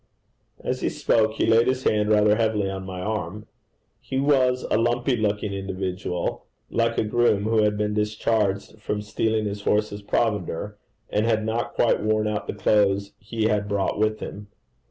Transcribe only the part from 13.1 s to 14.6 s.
he had brought with him.